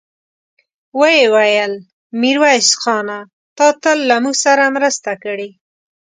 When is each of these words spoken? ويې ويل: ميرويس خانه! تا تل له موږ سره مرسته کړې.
ويې 0.99 1.25
ويل: 1.35 1.73
ميرويس 2.21 2.69
خانه! 2.81 3.19
تا 3.57 3.67
تل 3.83 3.97
له 4.09 4.15
موږ 4.23 4.35
سره 4.45 4.73
مرسته 4.77 5.11
کړې. 5.23 5.49